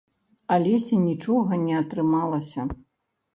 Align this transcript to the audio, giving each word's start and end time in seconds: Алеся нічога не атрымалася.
Алеся 0.53 0.97
нічога 1.01 1.59
не 1.67 1.75
атрымалася. 1.83 2.67